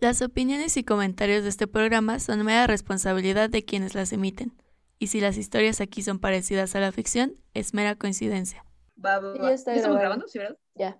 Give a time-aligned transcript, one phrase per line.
[0.00, 4.54] Las opiniones y comentarios de este programa son mera responsabilidad de quienes las emiten,
[4.98, 8.64] y si las historias aquí son parecidas a la ficción, es mera coincidencia.
[9.02, 10.24] Va, va, Ya está estamos grabando.
[10.24, 10.28] grabando?
[10.28, 10.56] ¿Sí, verdad?
[10.74, 10.98] Ya.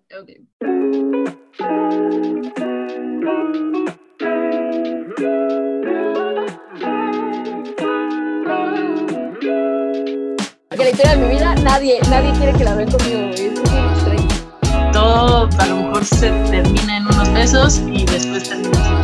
[10.71, 13.21] Que la historia de mi vida, nadie, nadie quiere que la vean conmigo.
[13.31, 14.20] Es.
[15.01, 19.00] Todo a lo mejor se termina en unos besos y después termina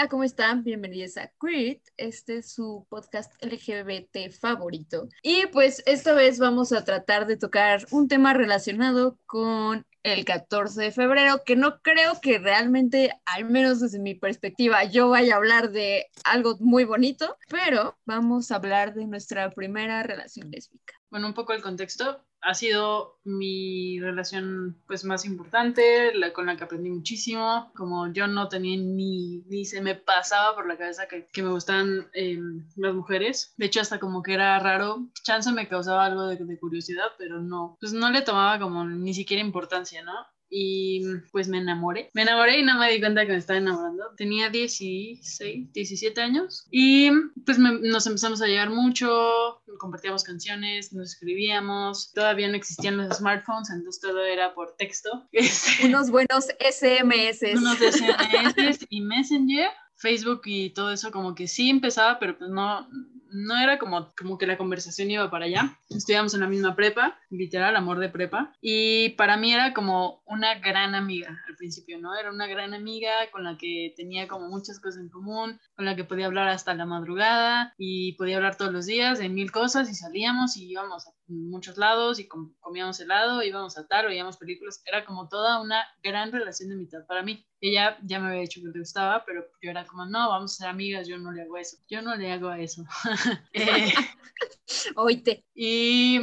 [0.00, 0.64] Hola, ¿cómo están?
[0.64, 1.82] Bienvenidos a Queer.
[1.98, 5.10] Este es su podcast LGBT favorito.
[5.22, 10.84] Y pues esta vez vamos a tratar de tocar un tema relacionado con el 14
[10.84, 15.36] de febrero, que no creo que realmente, al menos desde mi perspectiva, yo vaya a
[15.36, 20.99] hablar de algo muy bonito, pero vamos a hablar de nuestra primera relación lésbica.
[21.10, 22.20] Bueno, un poco el contexto.
[22.42, 27.70] Ha sido mi relación pues más importante, la con la que aprendí muchísimo.
[27.74, 31.50] Como yo no tenía ni, ni se me pasaba por la cabeza que, que me
[31.50, 32.38] gustaban eh,
[32.76, 33.52] las mujeres.
[33.58, 35.08] De hecho, hasta como que era raro.
[35.22, 39.12] Chance me causaba algo de, de curiosidad, pero no, pues no le tomaba como ni
[39.12, 40.14] siquiera importancia, ¿no?
[40.52, 42.10] Y pues me enamoré.
[42.12, 44.04] Me enamoré y no me di cuenta que me estaba enamorando.
[44.16, 47.10] Tenía 16, 17 años y
[47.46, 53.16] pues me- nos empezamos a llevar mucho, compartíamos canciones, nos escribíamos, todavía no existían los
[53.18, 55.28] smartphones, entonces todo era por texto.
[55.32, 57.56] Este, Unos buenos SMS.
[57.56, 62.88] unos SMS y Messenger, Facebook y todo eso como que sí empezaba, pero pues no,
[63.32, 65.78] no era como, como que la conversación iba para allá.
[65.88, 70.58] Estudiamos en la misma prepa, literal, amor de prepa, y para mí era como una
[70.58, 72.16] gran amiga al principio, ¿no?
[72.16, 75.96] Era una gran amiga con la que tenía como muchas cosas en común, con la
[75.96, 79.90] que podía hablar hasta la madrugada y podía hablar todos los días de mil cosas
[79.90, 84.36] y salíamos y íbamos a muchos lados y com- comíamos helado, íbamos a tal, veíamos
[84.36, 87.46] películas, era como toda una gran relación de mitad para mí.
[87.60, 90.56] Ella ya me había dicho que le gustaba, pero yo era como, no, vamos a
[90.56, 92.84] ser amigas, yo no le hago eso, yo no le hago eso.
[93.52, 93.92] Eh,
[94.96, 95.44] Oíte.
[95.54, 96.20] y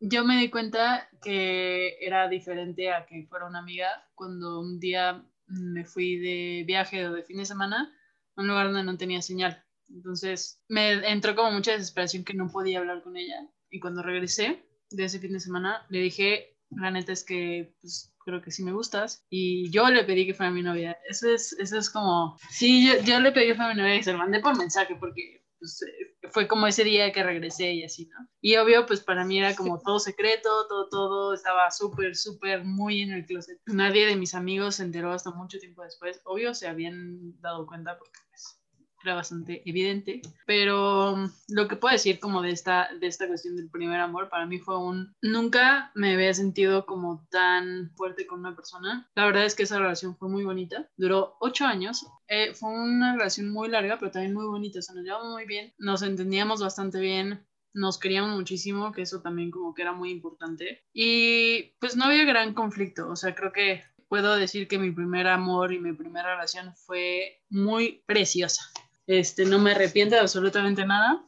[0.00, 5.24] yo me di cuenta que era diferente a que fuera una amiga cuando un día
[5.46, 7.92] me fui de viaje o de fin de semana
[8.36, 9.64] a un lugar donde no tenía señal.
[9.88, 13.46] Entonces me entró como mucha desesperación que no podía hablar con ella.
[13.74, 18.14] Y cuando regresé de ese fin de semana, le dije, la neta es que pues,
[18.24, 19.26] creo que sí me gustas.
[19.28, 20.96] Y yo le pedí que fuera mi novia.
[21.08, 24.04] Eso es, eso es como, sí, yo, yo le pedí que fuera mi novia y
[24.04, 27.82] se lo mandé por mensaje porque pues, eh, fue como ese día que regresé y
[27.82, 28.28] así, ¿no?
[28.40, 33.00] Y obvio, pues para mí era como todo secreto, todo, todo, estaba súper, súper muy
[33.00, 33.58] en el closet.
[33.66, 36.20] Nadie de mis amigos se enteró hasta mucho tiempo después.
[36.26, 38.56] Obvio, se habían dado cuenta porque pues,
[39.04, 43.56] era bastante evidente, pero mm, lo que puedo decir como de esta, de esta cuestión
[43.56, 45.14] del primer amor, para mí fue un...
[45.22, 49.08] Nunca me había sentido como tan fuerte con una persona.
[49.14, 52.06] La verdad es que esa relación fue muy bonita, duró ocho años.
[52.28, 55.72] Eh, fue una relación muy larga, pero también muy bonita, o nos llevamos muy bien,
[55.78, 60.84] nos entendíamos bastante bien, nos queríamos muchísimo, que eso también como que era muy importante.
[60.92, 65.26] Y pues no había gran conflicto, o sea, creo que puedo decir que mi primer
[65.26, 68.62] amor y mi primera relación fue muy preciosa.
[69.06, 71.24] Este, no me arrepiento de absolutamente nada.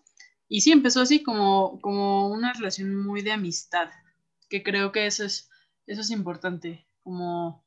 [0.49, 3.91] Y sí, empezó así como, como una relación muy de amistad,
[4.49, 5.51] que creo que eso es,
[5.87, 7.67] eso es importante, como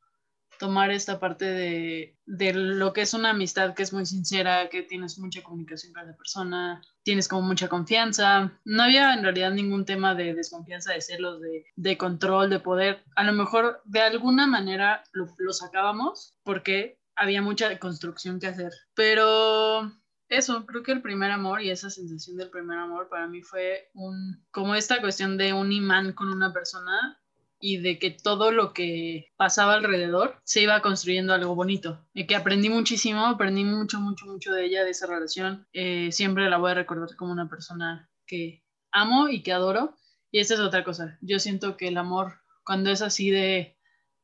[0.60, 4.84] tomar esta parte de, de lo que es una amistad que es muy sincera, que
[4.84, 8.52] tienes mucha comunicación con la persona, tienes como mucha confianza.
[8.66, 13.04] No había en realidad ningún tema de desconfianza, de celos, de, de control, de poder.
[13.16, 18.72] A lo mejor de alguna manera lo, lo sacábamos porque había mucha construcción que hacer.
[18.96, 19.92] Pero
[20.30, 23.90] eso, creo que el primer amor y esa sensación del primer amor para mí fue
[23.94, 27.22] un, como esta cuestión de un imán con una persona
[27.60, 32.08] y de que todo lo que pasaba alrededor se iba construyendo algo bonito.
[32.14, 35.68] Y que aprendí muchísimo, aprendí mucho, mucho, mucho de ella, de esa relación.
[35.74, 39.98] Eh, siempre la voy a recordar como una persona que amo y que adoro.
[40.32, 41.18] Y esta es otra cosa.
[41.22, 43.78] Yo siento que el amor, cuando es así de,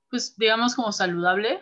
[0.09, 1.61] pues digamos como saludable,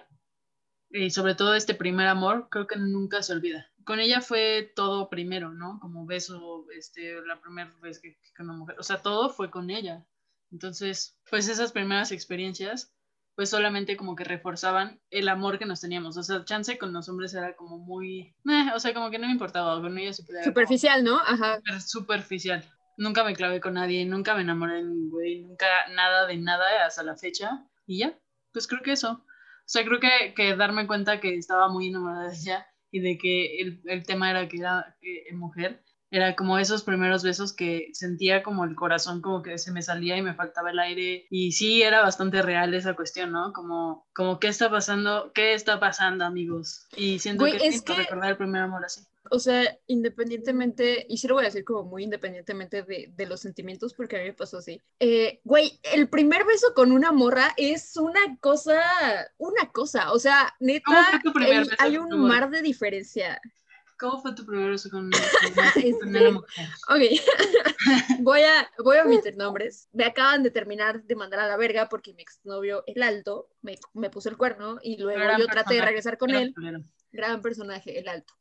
[0.94, 3.68] y sobre todo este primer amor, creo que nunca se olvida.
[3.84, 5.80] Con ella fue todo primero, ¿no?
[5.82, 9.50] Como beso, este, la primera vez que, que con una mujer, o sea, todo fue
[9.50, 10.06] con ella.
[10.52, 12.94] Entonces, pues esas primeras experiencias,
[13.36, 16.16] pues solamente como que reforzaban el amor que nos teníamos.
[16.16, 19.26] O sea, chance con los hombres era como muy, meh, o sea, como que no
[19.26, 20.44] me importaba, con ella se podía...
[20.44, 21.18] Superficial, ¿no?
[21.18, 21.58] Ajá.
[21.58, 22.64] Súper superficial.
[22.98, 26.86] Nunca me clavé con nadie, nunca me enamoré de ningún güey, nunca nada de nada
[26.86, 27.68] hasta la fecha.
[27.88, 28.16] Y ya,
[28.52, 29.26] pues creo que eso.
[29.66, 33.18] O sea, creo que, que darme cuenta que estaba muy enamorada de ella y de
[33.18, 37.88] que el, el tema era que era eh, mujer, era como esos primeros besos que
[37.94, 41.54] sentía como el corazón como que se me salía y me faltaba el aire y
[41.54, 43.52] sí era bastante real esa cuestión, ¿no?
[43.52, 45.32] Como, como ¿qué está pasando?
[45.34, 46.88] ¿Qué está pasando, amigos?
[46.96, 49.02] Y siento Güey, que es que- recordar el primer amor así.
[49.30, 53.40] O sea, independientemente, y sí lo voy a decir como muy independientemente de, de los
[53.40, 54.82] sentimientos, porque a mí me pasó así.
[55.00, 58.82] Eh, güey, el primer beso con una morra es una cosa,
[59.38, 63.40] una cosa, o sea, neta, ¿Cómo fue tu primer el- hay un mar de diferencia.
[63.98, 65.10] ¿Cómo fue tu primer beso con,
[66.00, 66.68] con una, mujer?
[66.90, 67.00] Ok,
[68.20, 69.88] voy a, voy a omitir nombres.
[69.94, 73.78] Me acaban de terminar de mandar a la verga porque mi exnovio, el alto, me,
[73.94, 76.54] me puso el cuerno y luego Gran yo traté de regresar con él.
[77.12, 78.34] gran personaje, el alto.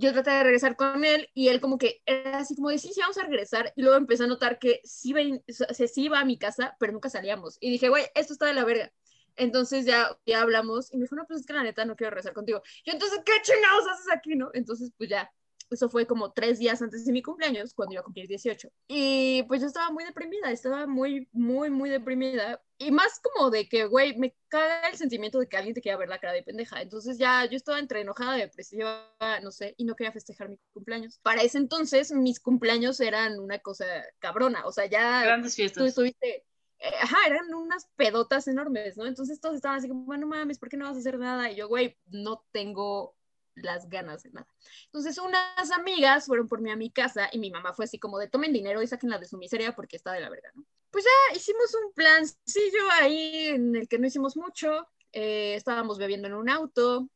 [0.00, 2.92] Yo traté de regresar con él y él como que era así como de sí,
[3.00, 3.72] vamos a regresar.
[3.74, 6.76] Y luego empecé a notar que sí iba, o sea, sí iba a mi casa,
[6.78, 7.58] pero nunca salíamos.
[7.60, 8.92] Y dije, güey, esto está de la verga.
[9.34, 12.10] Entonces ya, ya hablamos y me dijo, no, pues es que la neta no quiero
[12.10, 12.62] regresar contigo.
[12.84, 14.50] Yo entonces, ¿qué chingados haces aquí, no?
[14.54, 15.32] Entonces, pues ya,
[15.70, 18.68] eso fue como tres días antes de mi cumpleaños, cuando iba a cumplir 18.
[18.88, 22.62] Y pues yo estaba muy deprimida, estaba muy, muy, muy deprimida.
[22.78, 25.98] Y más como de que, güey, me caga el sentimiento de que alguien te quiera
[25.98, 26.80] ver la cara de pendeja.
[26.80, 29.10] Entonces ya yo estaba entre enojada, depresiva,
[29.42, 31.18] no sé, y no quería festejar mi cumpleaños.
[31.22, 33.84] Para ese entonces, mis cumpleaños eran una cosa
[34.20, 34.64] cabrona.
[34.66, 35.88] O sea, ya Grandes tú fiestas.
[35.88, 36.46] estuviste.
[36.78, 39.06] eh, ajá, eran unas pedotas enormes, ¿no?
[39.06, 41.50] Entonces todos estaban así como, bueno, mames, ¿por qué no vas a hacer nada?
[41.50, 43.16] Y yo, güey, no tengo
[43.62, 44.46] las ganas de nada.
[44.86, 48.18] Entonces unas amigas fueron por mí a mi casa y mi mamá fue así como
[48.18, 50.64] de tomen dinero y sáquenla de su miseria porque está de la verga, ¿no?
[50.90, 56.28] Pues ya hicimos un plancillo ahí en el que no hicimos mucho, eh, estábamos bebiendo
[56.28, 57.08] en un auto,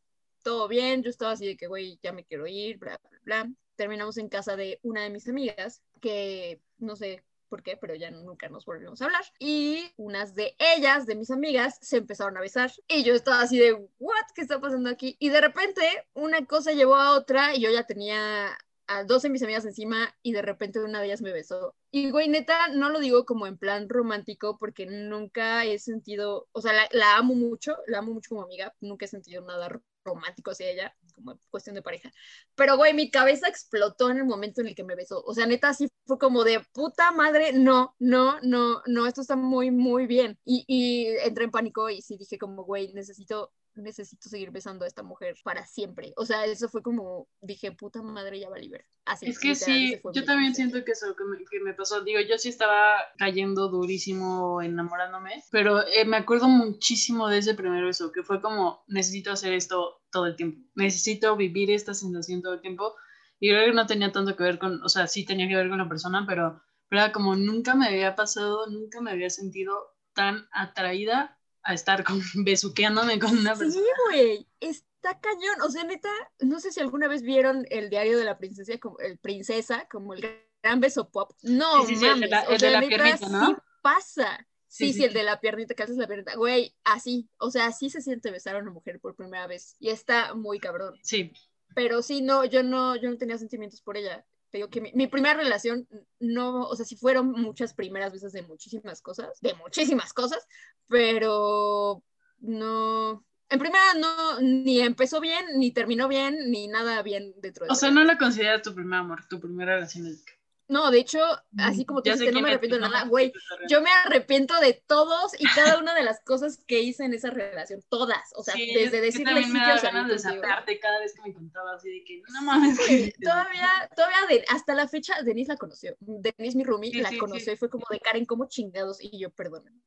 [0.43, 3.53] todo bien, yo estaba así de que, güey, ya me quiero ir, bla, bla, bla.
[3.77, 8.11] Terminamos en casa de una de mis amigas, que no sé por qué, pero ya
[8.11, 9.25] nunca nos volvimos a hablar.
[9.39, 12.73] Y unas de ellas, de mis amigas, se empezaron a besar.
[12.89, 14.25] Y yo estaba así de, ¿what?
[14.35, 15.17] ¿Qué está pasando aquí?
[15.19, 15.83] Y de repente,
[16.15, 18.57] una cosa llevó a otra y yo ya tenía
[18.87, 21.75] a dos de mis amigas encima y de repente una de ellas me besó.
[21.91, 26.63] Y güey, neta, no lo digo como en plan romántico porque nunca he sentido, o
[26.63, 30.53] sea, la, la amo mucho, la amo mucho como amiga, nunca he sentido nada romántico
[30.53, 32.11] hacia ella, como cuestión de pareja.
[32.55, 35.23] Pero, güey, mi cabeza explotó en el momento en el que me besó.
[35.25, 39.37] O sea, neta, sí fue como de puta madre, no, no, no, no, esto está
[39.37, 40.39] muy, muy bien.
[40.45, 44.89] Y, y entré en pánico y sí dije como, güey, necesito necesito seguir besando a
[44.89, 46.13] esta mujer para siempre.
[46.17, 48.87] O sea, eso fue como, dije, puta madre, ya va a liberar.
[49.05, 52.03] Así, Es que sí, yo también siento que eso que me, que me pasó.
[52.03, 57.85] Digo, yo sí estaba cayendo durísimo enamorándome, pero eh, me acuerdo muchísimo de ese primer
[57.85, 62.55] beso, que fue como, necesito hacer esto todo el tiempo, necesito vivir esta sensación todo
[62.55, 62.95] el tiempo.
[63.41, 65.69] Y creo que no tenía tanto que ver con, o sea, sí tenía que ver
[65.69, 69.97] con la persona, pero, pero era como nunca me había pasado, nunca me había sentido
[70.15, 73.87] tan atraída a estar con, besuqueándome con una Sí, persona.
[74.11, 75.61] güey, está cañón.
[75.63, 76.09] O sea, neta,
[76.41, 80.15] no sé si alguna vez vieron el diario de la princesa, como, el princesa, como
[80.15, 80.23] el
[80.63, 81.33] gran beso pop.
[81.43, 83.47] No, Sí, sí, sí, el de la- o el de sea, la neta, piernita, ¿no?
[83.47, 84.47] sí pasa.
[84.69, 85.19] Sí, Sí, sí, sí, el sí.
[85.19, 86.35] de la piernita, que haces la piernita.
[86.37, 87.29] Güey, así.
[87.39, 89.77] O sea, así se siente besar a una mujer por primera vez.
[89.79, 90.99] Y está muy cabrón.
[91.03, 91.33] Sí,
[91.75, 94.25] pero sí, no, yo no, yo no tenía sentimientos por ella.
[94.53, 95.89] Te digo que mi, mi primera relación
[96.21, 100.47] no, o sea, sí fueron muchas primeras veces de muchísimas cosas, de muchísimas cosas,
[100.89, 102.05] pero
[102.41, 107.73] no, en primera no, ni empezó bien, ni terminó bien, ni nada bien dentro de
[107.73, 110.35] o sea, no la consideras tu primer amor, tu primera relación lésbica.
[110.69, 111.19] No, de hecho,
[111.59, 113.33] así como tú sé dijiste, no me arrepiento de nada, güey,
[113.69, 117.31] yo me arrepiento de todos y cada una de las cosas que hice en esa
[117.31, 121.15] relación, todas, o sea, Sí, desde yo decirle también sí me ganas de cada vez
[121.15, 122.79] que me contabas así de que no mames.
[122.79, 125.97] Sí, todavía, todavía de- hasta la fecha Denise la conoció.
[126.01, 129.83] Denise, mi roomie, la conoció y fue como de Karen, como chingados, y yo, perdónenme.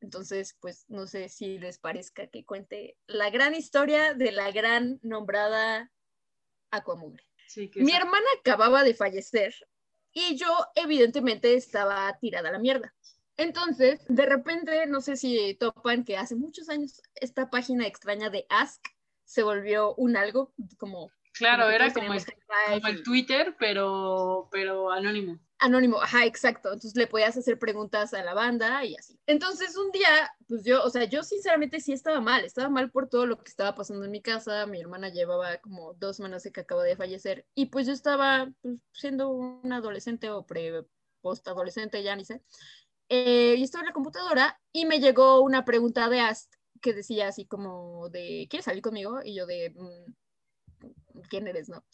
[0.00, 4.98] Entonces, pues no sé si les parezca que cuente la gran historia de la gran
[5.02, 5.90] nombrada
[6.70, 7.24] Aquamugre.
[7.46, 9.54] Sí, que Mi hermana acababa de fallecer
[10.14, 12.94] y yo evidentemente estaba tirada a la mierda.
[13.36, 18.46] Entonces, de repente, no sé si topan que hace muchos años esta página extraña de
[18.48, 18.80] Ask
[19.24, 21.10] se volvió un algo como...
[21.32, 25.40] Claro, como era como el, como el Twitter, pero, pero anónimo.
[25.64, 26.68] Anónimo, ajá, exacto.
[26.68, 29.18] Entonces le podías hacer preguntas a la banda y así.
[29.26, 33.08] Entonces un día, pues yo, o sea, yo sinceramente sí estaba mal, estaba mal por
[33.08, 34.66] todo lo que estaba pasando en mi casa.
[34.66, 38.52] Mi hermana llevaba como dos semanas de que acaba de fallecer y pues yo estaba
[38.60, 40.84] pues, siendo un adolescente o pre
[41.22, 42.42] post-adolescente, ya ni sé.
[43.08, 46.52] Eh, y estaba en la computadora y me llegó una pregunta de Ast
[46.82, 49.20] que decía así como de, ¿quieres salir conmigo?
[49.24, 50.12] Y yo de, "Mm,
[51.30, 51.84] ¿quién eres, no?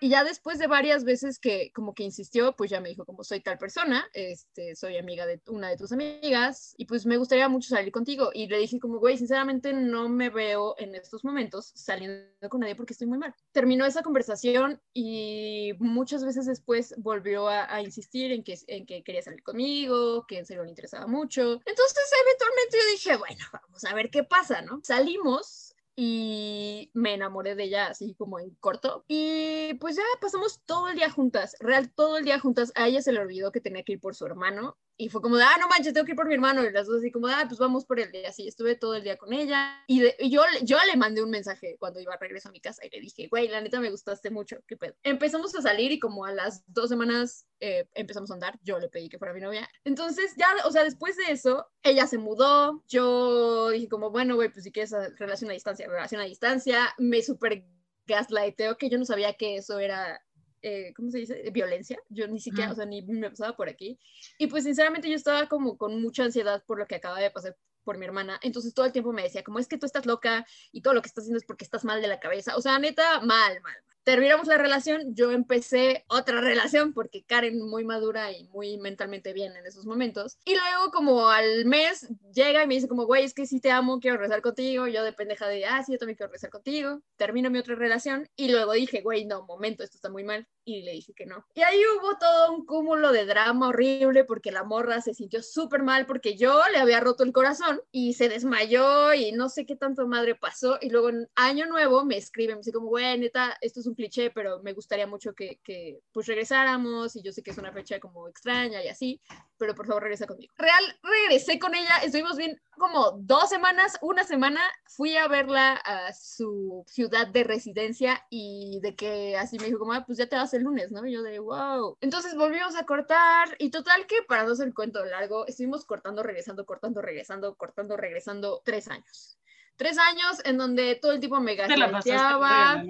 [0.00, 3.24] Y ya después de varias veces que como que insistió, pues ya me dijo como
[3.24, 7.48] soy tal persona, este, soy amiga de una de tus amigas y pues me gustaría
[7.48, 8.30] mucho salir contigo.
[8.34, 12.74] Y le dije como, güey, sinceramente no me veo en estos momentos saliendo con nadie
[12.74, 13.34] porque estoy muy mal.
[13.52, 19.22] Terminó esa conversación y muchas veces después volvió a, insistir en que, en que quería
[19.22, 21.60] salir conmigo, que en serio le interesaba mucho.
[21.64, 24.80] Entonces eventualmente yo dije, bueno, vamos a ver qué pasa, ¿no?
[24.82, 25.65] Salimos
[25.96, 29.04] y me enamoré de ella así como en corto.
[29.08, 32.72] Y pues ya pasamos todo el día juntas, real, todo el día juntas.
[32.76, 35.36] A ella se le olvidó que tenía que ir por su hermano y fue como
[35.36, 36.64] de, ah, no manches, tengo que ir por mi hermano.
[36.64, 38.28] Y las dos así como ah, pues vamos por el día.
[38.28, 39.82] Así estuve todo el día con ella.
[39.86, 42.60] Y, de- y yo, yo le mandé un mensaje cuando iba a regreso a mi
[42.60, 44.94] casa y le dije, güey, la neta me gustaste mucho, qué pedo.
[45.02, 48.58] Empezamos a salir y como a las dos semanas eh, empezamos a andar.
[48.62, 49.68] Yo le pedí que fuera mi novia.
[49.84, 52.82] Entonces ya, o sea, después de eso, ella se mudó.
[52.88, 56.94] Yo dije como, bueno, güey, pues si quieres a- relación a distancia, relación a distancia.
[56.98, 57.64] Me super
[58.06, 60.22] gaslighteo que yo no sabía que eso era
[60.62, 61.50] eh, ¿cómo se dice?
[61.52, 61.98] Violencia.
[62.08, 63.98] Yo ni siquiera, o sea, ni me pasaba por aquí.
[64.38, 67.56] Y pues sinceramente yo estaba como con mucha ansiedad por lo que acaba de pasar
[67.84, 68.38] por mi hermana.
[68.42, 71.02] Entonces todo el tiempo me decía, como es que tú estás loca y todo lo
[71.02, 72.56] que estás haciendo es porque estás mal de la cabeza.
[72.56, 73.76] O sea, neta, mal, mal.
[74.06, 79.56] Terminamos la relación, yo empecé otra relación porque Karen muy madura y muy mentalmente bien
[79.56, 80.38] en esos momentos.
[80.44, 83.72] Y luego como al mes llega y me dice como, güey, es que sí te
[83.72, 84.86] amo, quiero regresar contigo.
[84.86, 87.02] Yo de pendeja de, ah, sí, yo también quiero regresar contigo.
[87.16, 90.46] Termino mi otra relación y luego dije, güey, no, momento, esto está muy mal.
[90.68, 91.46] Y le dije que no.
[91.54, 95.84] Y ahí hubo todo un cúmulo de drama horrible porque la morra se sintió súper
[95.84, 99.76] mal porque yo le había roto el corazón y se desmayó y no sé qué
[99.76, 100.78] tanto madre pasó.
[100.80, 103.94] Y luego en año nuevo me escribe, me dice como, güey, neta, esto es un
[103.94, 107.72] cliché, pero me gustaría mucho que, que pues regresáramos y yo sé que es una
[107.72, 109.20] fecha como extraña y así,
[109.58, 110.52] pero por favor regresa conmigo.
[110.56, 116.12] Real, regresé con ella, estuvimos bien como dos semanas, una semana, fui a verla a
[116.12, 120.36] su ciudad de residencia y de que así me dijo como, "Ah, pues ya te
[120.36, 121.06] vas el lunes, ¿no?
[121.06, 121.96] Y yo de, wow.
[122.00, 126.22] Entonces volvimos a cortar y total que para no hacer el cuento largo, estuvimos cortando,
[126.22, 129.38] regresando, cortando, regresando, cortando, regresando tres años.
[129.76, 132.82] Tres años en donde todo el tipo me gaslighteaba,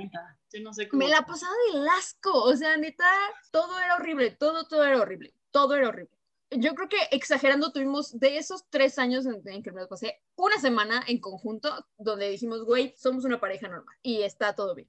[0.63, 3.05] no sé me la pasaba de asco, o sea, neta,
[3.51, 6.16] todo era horrible, todo, todo era horrible, todo era horrible.
[6.51, 10.59] Yo creo que exagerando tuvimos de esos tres años en, en que me pasé, una
[10.61, 14.89] semana en conjunto donde dijimos, güey, somos una pareja normal y está todo bien.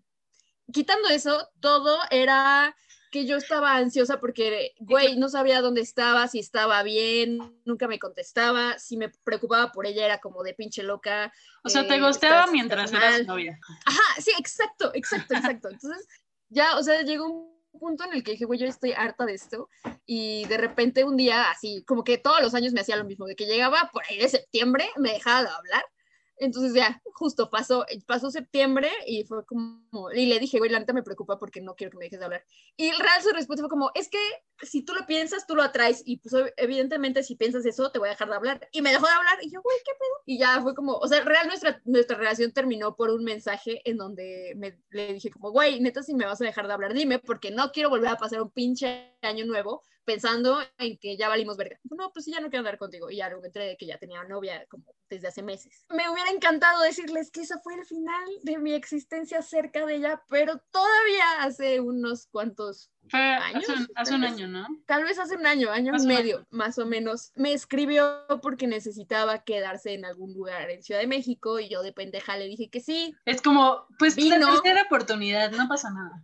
[0.71, 2.75] Quitando eso, todo era
[3.09, 7.99] que yo estaba ansiosa porque, güey, no sabía dónde estaba, si estaba bien, nunca me
[7.99, 11.31] contestaba, si me preocupaba por ella era como de pinche loca.
[11.63, 13.59] O sea, te eh, estás- mientras eras novia.
[13.85, 15.69] Ajá, sí, exacto, exacto, exacto.
[15.69, 16.07] Entonces,
[16.49, 19.33] ya, o sea, llegó un punto en el que dije, güey, yo estoy harta de
[19.33, 19.69] esto.
[20.05, 23.25] Y de repente un día, así, como que todos los años me hacía lo mismo,
[23.25, 25.85] de que llegaba por ahí de septiembre, me dejaba de hablar.
[26.39, 30.93] Entonces ya, justo pasó, pasó septiembre y fue como, y le dije, güey, la neta
[30.93, 32.45] me preocupa porque no quiero que me dejes de hablar.
[32.75, 34.19] Y real su respuesta fue como, es que
[34.61, 36.03] si tú lo piensas, tú lo atraes.
[36.05, 38.69] Y pues evidentemente si piensas eso, te voy a dejar de hablar.
[38.71, 40.23] Y me dejó de hablar y yo, güey, ¿qué pedo?
[40.25, 43.97] Y ya fue como, o sea, real nuestra, nuestra relación terminó por un mensaje en
[43.97, 47.19] donde me, le dije como, güey, neta, si me vas a dejar de hablar, dime,
[47.19, 51.57] porque no quiero volver a pasar un pinche año nuevo pensando en que ya valimos
[51.57, 51.77] verga.
[51.83, 53.11] No, pues ya no quiero andar contigo.
[53.11, 55.85] Y ya entré de que ya tenía novia como desde hace meses.
[55.89, 60.23] Me hubiera encantado decirles que ese fue el final de mi existencia cerca de ella,
[60.29, 63.63] pero todavía hace unos cuantos Fue ¿Años?
[63.63, 64.67] hace, un, hace un año, ¿no?
[64.85, 69.43] tal vez hace un año, año y medio, más o menos, me escribió porque necesitaba
[69.43, 72.79] quedarse en algún lugar en Ciudad de México y yo de pendeja le dije que
[72.79, 73.15] sí.
[73.25, 74.53] Es como, pues la Vino.
[74.53, 76.23] tercera oportunidad, no pasa nada.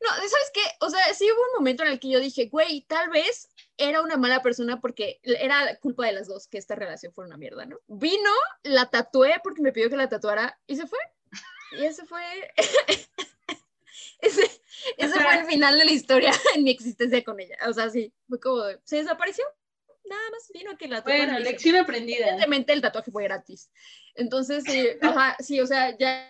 [0.00, 0.60] No, ¿sabes qué?
[0.80, 4.02] O sea, sí hubo un momento en el que yo dije, güey, tal vez era
[4.02, 7.66] una mala persona porque era culpa de las dos que esta relación fuera una mierda,
[7.66, 7.78] ¿no?
[7.86, 8.30] Vino,
[8.62, 10.98] la tatué porque me pidió que la tatuara y se fue.
[11.78, 12.22] Y ese fue...
[14.22, 14.42] ese,
[14.96, 17.56] ese fue el final de la historia en mi existencia con ella.
[17.68, 19.44] O sea, sí, fue como, se desapareció.
[20.04, 21.00] Nada más vino que la.
[21.02, 22.18] Bueno, lección aprendida.
[22.18, 23.70] Evidentemente el tatuaje fue gratis.
[24.14, 26.28] Entonces, sí, ajá, sí, o sea, ya.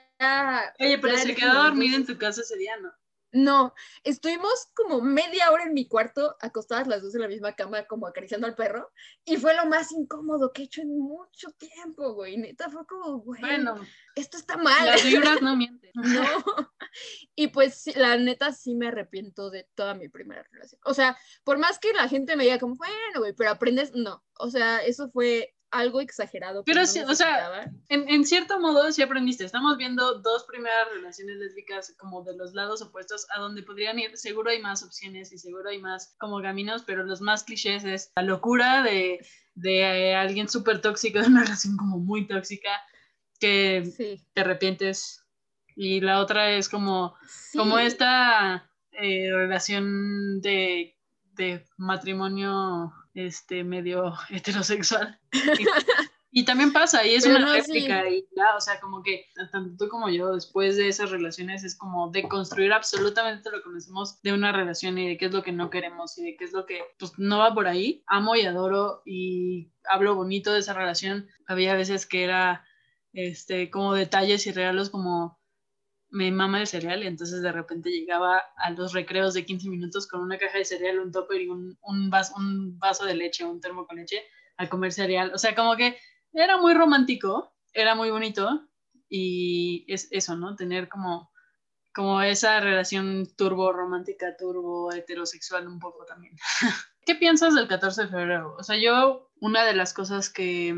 [0.79, 2.93] Oye, pero ya se quedó dormida en tu casa ese día, ¿no?
[3.33, 3.73] No,
[4.05, 8.07] estuvimos como media hora en mi cuarto, acostadas las dos en la misma cama, como
[8.07, 8.91] acariciando al perro,
[9.25, 12.37] y fue lo más incómodo que he hecho en mucho tiempo, güey.
[12.37, 13.81] Neta, fue como, güey, Bueno,
[14.15, 14.85] esto está mal.
[14.87, 15.91] las vibras no mienten.
[15.95, 16.45] No.
[17.35, 20.79] Y pues la neta sí me arrepiento de toda mi primera relación.
[20.85, 24.23] O sea, por más que la gente me diga como, bueno, güey, pero aprendes, no.
[24.39, 26.63] O sea, eso fue algo exagerado.
[26.65, 27.71] Pero no sí, o sea.
[27.89, 29.45] En, en cierto modo sí aprendiste.
[29.45, 34.17] Estamos viendo dos primeras relaciones lésbicas como de los lados opuestos a donde podrían ir.
[34.17, 38.13] Seguro hay más opciones y seguro hay más como caminos, pero los más clichés es
[38.17, 42.71] la locura de, de eh, alguien súper tóxico, de una relación como muy tóxica,
[43.41, 44.25] que Sí.
[44.35, 45.25] te arrepientes.
[45.75, 47.57] Y la otra es como, sí.
[47.57, 50.95] como esta eh, relación de,
[51.33, 55.19] de matrimonio este, medio heterosexual.
[56.35, 59.27] Y también pasa, y es Pero una no, réplica, y ya, o sea, como que
[59.51, 63.65] tanto tú como yo, después de esas relaciones, es como de construir absolutamente lo que
[63.65, 66.45] conocemos de una relación y de qué es lo que no queremos y de qué
[66.45, 68.03] es lo que, pues, no va por ahí.
[68.07, 71.29] Amo y adoro y hablo bonito de esa relación.
[71.47, 72.65] Había veces que era,
[73.13, 75.39] este, como detalles y regalos como
[76.13, 80.07] me mama el cereal y entonces de repente llegaba a los recreos de 15 minutos
[80.07, 83.47] con una caja de cereal, un topper y un, un, vaso, un vaso de leche,
[83.47, 84.23] un termo con leche
[84.59, 85.33] a comer cereal.
[85.35, 85.99] O sea, como que
[86.35, 88.69] era muy romántico, era muy bonito
[89.09, 90.55] y es eso, ¿no?
[90.55, 91.33] Tener como,
[91.95, 96.35] como esa relación turbo romántica, turbo heterosexual un poco también.
[97.07, 98.55] ¿Qué piensas del 14 de febrero?
[98.59, 100.75] O sea, yo una de las cosas que,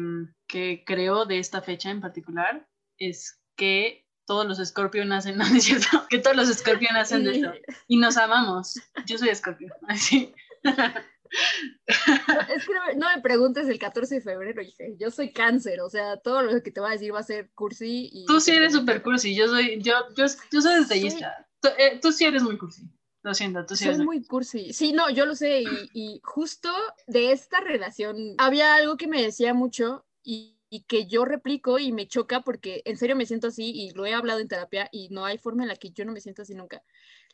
[0.46, 5.64] que creo de esta fecha en particular es que todos los Scorpio nacen, no, es
[5.64, 7.52] cierto, que todos los Scorpio nacen de eso
[7.88, 8.80] y nos amamos.
[9.06, 10.34] Yo soy Scorpio, así.
[12.48, 14.84] Es que no, no me preguntes el 14 de febrero, hija.
[14.98, 17.50] Yo soy cáncer, o sea, todo lo que te voy a decir va a ser
[17.54, 18.08] cursi.
[18.12, 21.46] Y Tú sí eres super cursi, yo soy, yo, yo, yo soy detallista.
[21.60, 22.88] Tú, eh, tú sí eres muy cursi.
[23.22, 24.72] Lo siento, tú sí Soy muy cursi.
[24.74, 25.62] Sí, no, yo lo sé.
[25.62, 26.70] Y, y justo
[27.06, 31.92] de esta relación había algo que me decía mucho y, y que yo replico y
[31.92, 35.08] me choca porque en serio me siento así y lo he hablado en terapia y
[35.10, 36.82] no hay forma en la que yo no me sienta así nunca.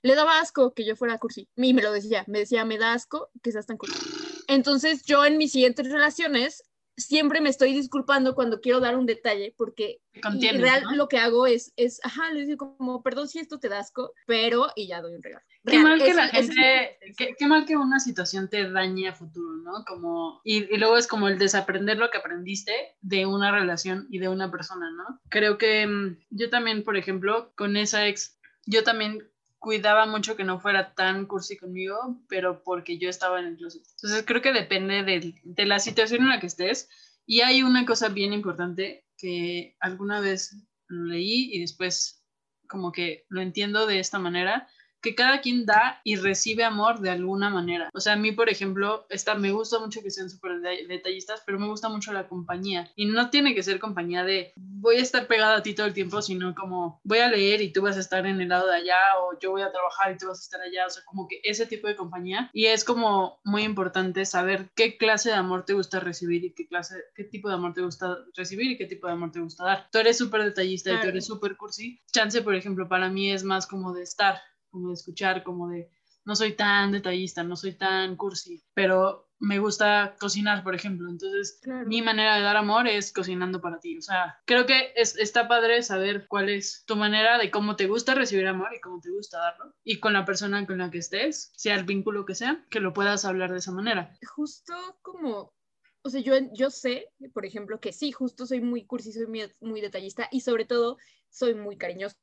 [0.02, 1.48] Le daba asco que yo fuera cursi.
[1.56, 3.98] Y me lo decía, me decía, me da asco que seas tan cursi.
[4.46, 6.64] Entonces yo en mis siguientes relaciones
[7.00, 10.94] siempre me estoy disculpando cuando quiero dar un detalle porque contienes, real ¿no?
[10.94, 14.12] lo que hago es, es, ajá, le digo como, perdón si esto te da asco,
[14.26, 15.44] pero, y ya doy un regalo.
[15.64, 16.98] Qué mal que la es gente,
[17.38, 19.84] qué mal que una situación te dañe a futuro, ¿no?
[19.84, 24.18] Como, y, y luego es como el desaprender lo que aprendiste de una relación y
[24.18, 25.20] de una persona, ¿no?
[25.28, 29.28] Creo que mm, yo también, por ejemplo, con esa ex, yo también
[29.60, 33.82] cuidaba mucho que no fuera tan cursi conmigo, pero porque yo estaba en el closet.
[33.96, 36.88] Entonces creo que depende del- de, la situación en la que estés.
[37.26, 40.56] Y hay una cosa bien importante que alguna vez
[40.88, 42.24] leí y después
[42.68, 44.66] como que lo entiendo de esta manera,
[45.02, 47.88] que cada quien da y recibe amor de alguna manera.
[47.94, 51.42] O sea, a mí, por ejemplo, esta, me gusta mucho que sean súper de- detallistas,
[51.46, 52.90] pero me gusta mucho la compañía.
[52.96, 55.94] Y no tiene que ser compañía de voy a estar pegada a ti todo el
[55.94, 58.76] tiempo, sino como voy a leer y tú vas a estar en el lado de
[58.76, 60.86] allá, o yo voy a trabajar y tú vas a estar allá.
[60.86, 62.50] O sea, como que ese tipo de compañía.
[62.52, 66.66] Y es como muy importante saber qué clase de amor te gusta recibir y qué
[66.66, 69.64] clase, qué tipo de amor te gusta recibir y qué tipo de amor te gusta
[69.64, 69.88] dar.
[69.90, 71.10] Tú eres súper detallista y tú Claro.
[71.10, 72.00] eres súper cursi.
[72.12, 75.90] Chance, por ejemplo, para mí es más como de estar como de escuchar, como de
[76.24, 81.08] no soy tan detallista, no soy tan cursi, pero me gusta cocinar, por ejemplo.
[81.08, 81.88] Entonces, Claro.
[81.88, 83.96] mi manera de dar amor es cocinando para ti.
[83.96, 87.86] O sea, creo que es, está padre saber cuál es tu manera de cómo te
[87.86, 89.74] gusta recibir amor y cómo te gusta darlo.
[89.82, 92.92] Y con la persona con la que estés, sea el vínculo que sea, que lo
[92.92, 94.14] puedas hablar de esa manera.
[94.36, 95.54] justo como,
[96.02, 99.50] o sea, yo, yo sé, por ejemplo, que sí, justo soy muy cursi, soy muy,
[99.60, 100.98] muy detallista y sobre todo
[101.30, 102.16] soy muy cariñosa.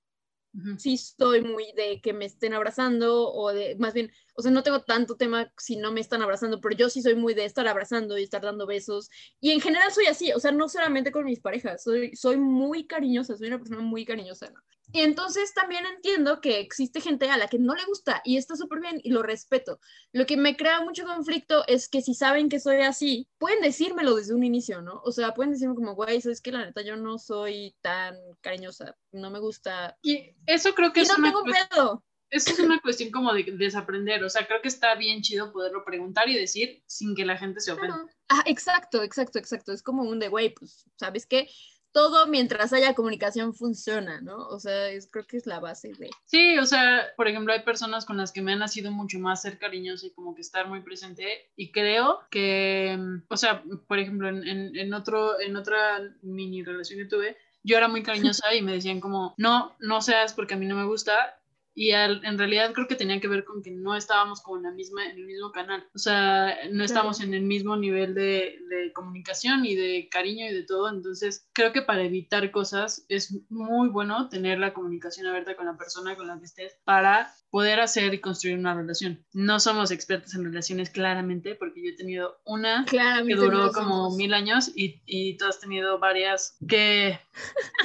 [0.77, 4.61] Sí, soy muy de que me estén abrazando o de, más bien, o sea, no
[4.63, 7.67] tengo tanto tema si no me están abrazando, pero yo sí soy muy de estar
[7.67, 9.09] abrazando y estar dando besos.
[9.41, 12.85] Y en general soy así, o sea, no solamente con mis parejas, soy, soy muy
[12.85, 14.49] cariñosa, soy una persona muy cariñosa.
[14.51, 14.61] ¿no?
[14.93, 18.55] Y entonces también entiendo que existe gente a la que no le gusta y está
[18.55, 19.79] súper bien y lo respeto.
[20.13, 24.15] Lo que me crea mucho conflicto es que si saben que soy así, pueden decírmelo
[24.15, 25.01] desde un inicio, ¿no?
[25.03, 28.95] O sea, pueden decirme como, güey, sabes que la neta yo no soy tan cariñosa,
[29.11, 29.97] no me gusta.
[30.03, 32.03] Y eso creo que Y es no una tengo cuestión- pedo.
[32.29, 34.23] Eso es una cuestión como de desaprender.
[34.23, 37.59] O sea, creo que está bien chido poderlo preguntar y decir sin que la gente
[37.61, 37.95] se ofenda.
[37.95, 38.09] Claro.
[38.29, 39.71] Ah, exacto, exacto, exacto.
[39.71, 41.49] Es como un de, güey, pues, ¿sabes qué?
[41.93, 44.47] Todo mientras haya comunicación funciona, ¿no?
[44.49, 46.09] O sea, es, creo que es la base de...
[46.25, 49.41] Sí, o sea, por ejemplo, hay personas con las que me ha nacido mucho más
[49.41, 53.99] ser cariñosa y como que estar muy presente y creo que, mm, o sea, por
[53.99, 58.53] ejemplo, en, en, en otro, en otra mini relación que tuve, yo era muy cariñosa
[58.53, 61.39] y me decían como, no, no seas porque a mí no me gusta
[61.79, 64.63] y al- en realidad creo que tenía que ver con que no estábamos como en,
[64.63, 68.57] la misma, en el mismo canal, o sea, no estamos en el mismo nivel de,
[68.69, 73.37] de comunicación y de cariño y de todo, entonces creo que para evitar cosas es
[73.49, 77.79] muy bueno tener la comunicación abierta con la persona con la que estés para poder
[77.79, 79.23] hacer y construir una relación.
[79.33, 83.71] No somos expertos en relaciones claramente, porque yo he tenido una que Claramente duró no
[83.71, 87.19] como mil años y, y tú has tenido varias que,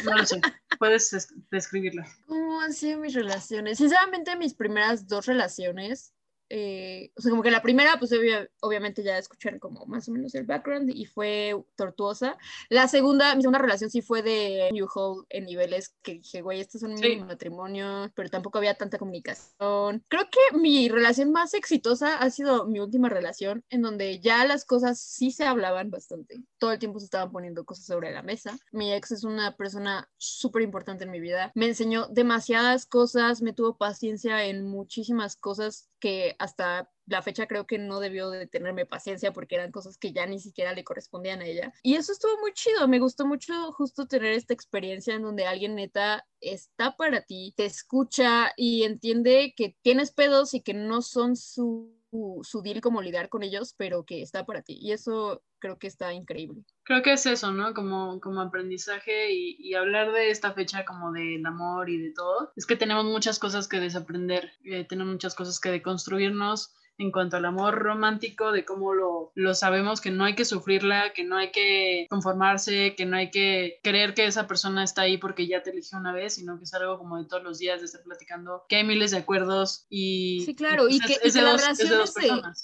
[0.05, 0.41] no lo sé,
[0.81, 2.07] puedes es- describirla.
[2.27, 3.81] ¿Cómo han sido mis relaciones?
[3.83, 6.15] Sinceramente, mis primeras dos relaciones
[6.55, 8.13] eh, o sea, como que la primera, pues
[8.61, 12.37] obviamente ya escucharon como más o menos el background y fue tortuosa.
[12.69, 16.61] La segunda, mi segunda relación sí fue de New Hall en niveles que dije, güey,
[16.61, 20.05] estos son mi matrimonio, pero tampoco había tanta comunicación.
[20.09, 24.67] Creo que mi relación más exitosa ha sido mi última relación, en donde ya las
[24.67, 26.45] cosas sí se hablaban bastante.
[26.59, 28.59] Todo el tiempo se estaban poniendo cosas sobre la mesa.
[28.73, 31.51] Mi ex es una persona súper importante en mi vida.
[31.55, 37.69] Me enseñó demasiadas cosas, me tuvo paciencia en muchísimas cosas que hasta la fecha creo
[37.69, 41.41] que no debió de tenerme paciencia porque eran cosas que ya ni siquiera le correspondían
[41.41, 41.73] a ella.
[41.85, 45.77] Y eso estuvo muy chido, me gustó mucho justo tener esta experiencia en donde alguien
[45.77, 51.37] neta está para ti, te escucha y entiende que tienes pedos y que no son
[51.37, 54.79] su su, deal como lidiar con ellos, pero que está para ti.
[54.81, 56.63] Y eso creo que está increíble.
[56.85, 57.73] Creo que es eso, ¿no?
[57.73, 62.53] Como, como aprendizaje y, hablar de esta fecha como del amor y de todo.
[62.57, 67.37] Es que tenemos muchas cosas que desaprender, eh, tenemos muchas cosas que deconstruirnos en cuanto
[67.37, 71.37] al amor romántico, de cómo lo, lo sabemos, que no hay que sufrirla, que no
[71.37, 75.63] hay que conformarse, que no hay que creer que esa persona está ahí porque ya
[75.63, 78.03] te eligió una vez, sino que es algo como de todos los días de estar
[78.03, 80.43] platicando, que hay miles de acuerdos y...
[80.45, 82.63] Sí, claro, y, pues que, es, la relación es de dos personas.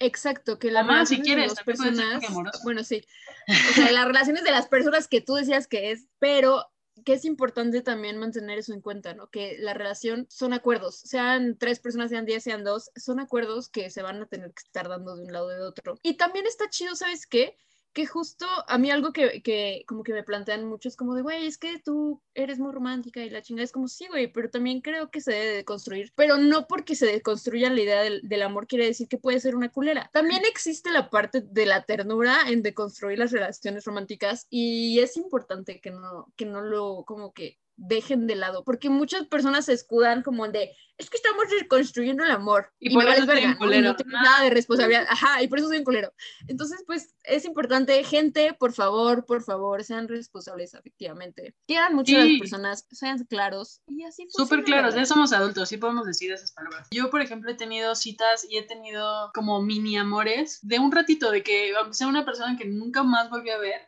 [0.00, 2.22] Exacto, que la más si quieres, de dos personas,
[2.62, 3.04] bueno, sí,
[3.48, 6.66] o sea, las relaciones de las personas que tú decías que es, pero
[7.04, 9.28] que es importante también mantener eso en cuenta, ¿no?
[9.28, 13.90] Que la relación son acuerdos, sean tres personas, sean diez, sean dos, son acuerdos que
[13.90, 15.98] se van a tener que estar dando de un lado o de otro.
[16.02, 17.56] Y también está chido, ¿sabes qué?
[17.94, 21.22] Que justo a mí algo que, que, como que me plantean mucho es como de,
[21.22, 24.50] güey, es que tú eres muy romántica y la chingada es como, sí, güey, pero
[24.50, 28.20] también creo que se debe de construir, pero no porque se deconstruya la idea del,
[28.28, 30.10] del, amor quiere decir que puede ser una culera.
[30.12, 35.80] También existe la parte de la ternura en deconstruir las relaciones románticas y es importante
[35.80, 40.22] que no, que no lo, como que dejen de lado, porque muchas personas se escudan
[40.22, 44.44] como de, es que estamos reconstruyendo el amor y, por eso verga, no, tengo nada
[44.44, 46.12] de responsabilidad, ajá, y por eso soy un culero.
[46.46, 51.54] Entonces, pues es importante, gente, por favor, por favor, sean responsables efectivamente.
[51.66, 55.76] Quieran mucho a las personas, sean claros y así Súper claros, ya somos adultos, sí
[55.76, 56.86] podemos decir esas palabras.
[56.90, 61.30] Yo, por ejemplo, he tenido citas y he tenido como mini amores de un ratito,
[61.30, 63.80] de que aunque sea una persona que nunca más volví a ver,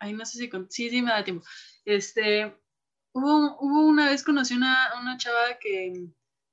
[0.00, 1.46] ay, no sé si, sí, sí me da tiempo,
[1.84, 2.63] este
[3.14, 6.08] Hubo, una vez conocí una, una chava que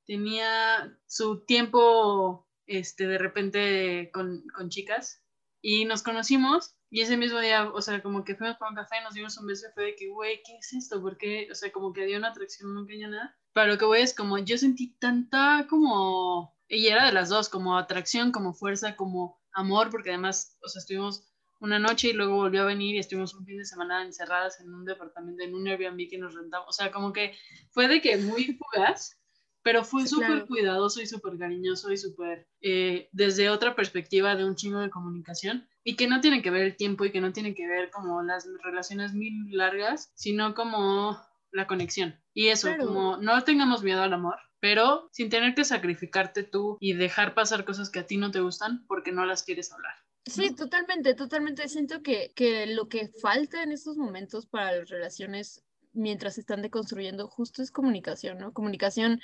[0.05, 5.23] tenía su tiempo este, de repente con, con, chicas
[5.59, 9.01] y nos conocimos y ese mismo día, o sea, como que fuimos por un café,
[9.01, 11.01] nos dimos un beso y fue de que, güey, ¿qué es esto?
[11.01, 13.35] Porque, o sea, como que dio una atracción, nunca ya nada.
[13.53, 17.49] Pero lo que voy es como, yo sentí tanta como, y era de las dos,
[17.49, 21.30] como atracción, como fuerza, como amor, porque además, o sea, estuvimos
[21.61, 24.73] una noche y luego volvió a venir y estuvimos un fin de semana encerradas en
[24.73, 26.67] un departamento, en un Airbnb que nos rentamos.
[26.67, 27.35] O sea, como que
[27.69, 29.21] fue de que muy fugaz,
[29.61, 34.55] pero fue súper cuidadoso y súper cariñoso y súper eh, desde otra perspectiva de un
[34.55, 37.53] chingo de comunicación y que no tiene que ver el tiempo y que no tiene
[37.53, 41.19] que ver como las relaciones muy largas, sino como
[41.51, 42.19] la conexión.
[42.33, 46.93] Y eso, como no tengamos miedo al amor, pero sin tener que sacrificarte tú y
[46.93, 49.93] dejar pasar cosas que a ti no te gustan porque no las quieres hablar.
[50.25, 51.67] Sí, totalmente, totalmente.
[51.67, 56.61] Siento que, que lo que falta en estos momentos para las relaciones mientras se están
[56.61, 58.53] deconstruyendo justo es comunicación, ¿no?
[58.53, 59.19] Comunicación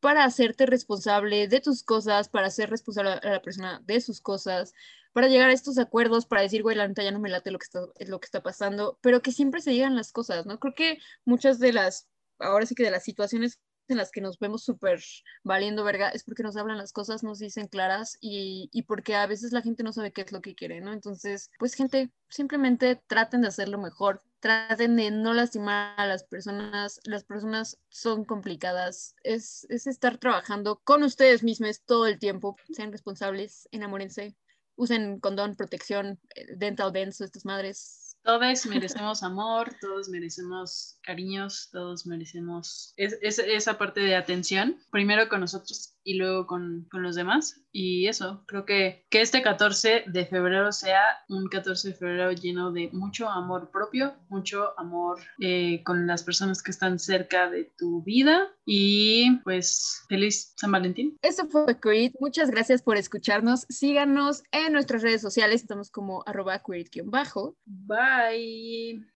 [0.00, 4.74] para hacerte responsable de tus cosas, para ser responsable a la persona de sus cosas,
[5.12, 7.58] para llegar a estos acuerdos, para decir, güey, la neta ya no me late lo
[7.58, 10.58] que está, lo que está pasando, pero que siempre se digan las cosas, ¿no?
[10.58, 14.38] Creo que muchas de las, ahora sí que de las situaciones en las que nos
[14.38, 15.00] vemos súper
[15.42, 19.26] valiendo verga es porque nos hablan las cosas, nos dicen claras y, y, porque a
[19.26, 20.92] veces la gente no sabe qué es lo que quiere, ¿no?
[20.92, 27.00] Entonces, pues gente, simplemente traten de hacerlo mejor, traten de no lastimar a las personas,
[27.04, 32.92] las personas son complicadas, es, es estar trabajando con ustedes mismos todo el tiempo, sean
[32.92, 34.36] responsables, enamórense,
[34.76, 42.06] usen condón, protección, eh, dental dents, estas madres, todos merecemos amor, todos merecemos cariños, todos
[42.06, 47.64] merecemos esa parte de atención, primero con nosotros y luego con, con, los demás.
[47.72, 52.72] Y eso, creo que, que este 14 de febrero sea un 14 de febrero lleno
[52.72, 58.02] de mucho amor propio, mucho amor eh, con las personas que están cerca de tu
[58.02, 58.48] vida.
[58.64, 61.16] Y pues feliz San Valentín.
[61.22, 62.12] Eso fue Creed.
[62.20, 63.66] Muchas gracias por escucharnos.
[63.68, 65.62] Síganos en nuestras redes sociales.
[65.62, 66.62] Estamos como arroba
[67.04, 69.06] bajo Bye.